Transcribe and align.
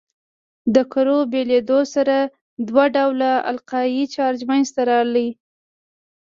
د 0.75 0.77
کرو 0.93 1.17
بېلېدو 1.31 1.79
سره 1.95 2.17
دوه 2.67 2.85
ډوله 2.95 3.31
القایي 3.51 4.03
چارج 4.15 4.39
منځ 4.49 4.67
ته 4.75 4.81
راځي. 4.91 5.27